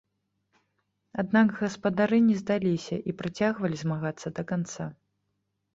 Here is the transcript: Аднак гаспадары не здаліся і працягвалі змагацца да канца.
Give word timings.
Аднак 1.23 1.47
гаспадары 1.59 2.17
не 2.31 2.37
здаліся 2.41 2.95
і 3.13 3.17
працягвалі 3.21 3.77
змагацца 3.85 4.27
да 4.41 4.53
канца. 4.55 4.85